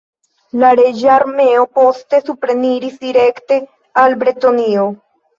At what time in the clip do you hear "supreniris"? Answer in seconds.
2.29-2.95